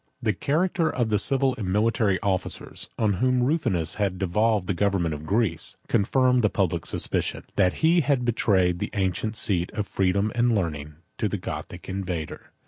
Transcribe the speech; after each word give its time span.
]The 0.23 0.33
character 0.33 0.89
of 0.89 1.09
the 1.09 1.19
civil 1.19 1.53
and 1.59 1.71
military 1.71 2.19
officers, 2.21 2.89
on 2.97 3.13
whom 3.21 3.43
Rufinus 3.43 3.97
had 4.01 4.17
devolved 4.17 4.65
the 4.65 4.73
government 4.73 5.13
of 5.13 5.27
Greece, 5.27 5.77
confirmed 5.87 6.41
the 6.41 6.49
public 6.49 6.87
suspicion, 6.87 7.43
that 7.55 7.85
he 7.87 8.01
had 8.01 8.25
betrayed 8.25 8.79
the 8.79 8.89
ancient 8.95 9.35
seat 9.35 9.71
of 9.73 9.85
freedom 9.85 10.31
and 10.33 10.55
learning 10.55 10.95
to 11.19 11.27
the 11.29 11.37
Gothic 11.37 11.87
invader. 11.87 12.49